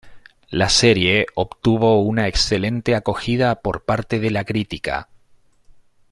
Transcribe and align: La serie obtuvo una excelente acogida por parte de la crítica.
La 0.49 0.69
serie 0.69 1.27
obtuvo 1.35 2.01
una 2.01 2.27
excelente 2.27 2.95
acogida 2.95 3.61
por 3.61 3.83
parte 3.85 4.17
de 4.19 4.31
la 4.31 4.43
crítica. 4.45 5.09